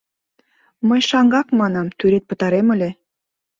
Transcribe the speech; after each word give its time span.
Мый 0.87 1.01
шаҥгак, 1.09 1.47
манам, 1.59 1.87
тӱред 1.97 2.23
пытарем 2.29 2.67
ыле. 2.75 2.89